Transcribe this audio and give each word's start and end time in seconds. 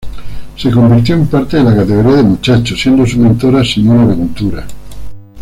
Se 0.57 0.71
convirtió 0.71 1.13
en 1.13 1.27
parte 1.27 1.57
de 1.57 1.63
la 1.63 1.75
categoría 1.75 2.13
de 2.17 2.23
muchachos 2.23 2.81
siendo 2.81 3.05
su 3.05 3.19
mentora, 3.19 3.63
Simona 3.63 4.05
Ventura. 4.07 4.65